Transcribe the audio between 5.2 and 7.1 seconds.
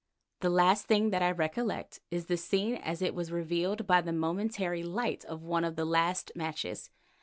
of one of the last matches.